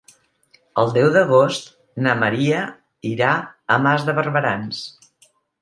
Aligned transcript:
El 0.83 0.87
deu 0.95 1.09
d'agost 1.17 1.69
na 2.07 2.15
Maria 2.23 2.65
irà 3.13 3.37
a 3.77 3.81
Mas 3.87 4.09
de 4.11 4.21
Barberans. 4.23 4.85